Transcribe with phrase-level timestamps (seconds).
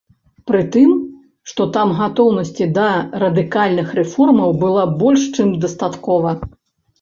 [0.51, 0.93] Прытым,
[1.51, 2.87] што там гатоўнасці да
[3.25, 6.35] радыкальных рэформаў было больш чым дастаткова.